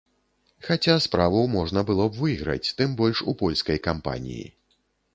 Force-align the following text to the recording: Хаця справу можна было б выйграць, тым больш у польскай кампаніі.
Хаця 0.67 0.95
справу 1.07 1.43
можна 1.57 1.85
было 1.91 2.09
б 2.09 2.13
выйграць, 2.23 2.73
тым 2.83 2.99
больш 3.05 3.17
у 3.33 3.39
польскай 3.45 3.77
кампаніі. 3.91 4.45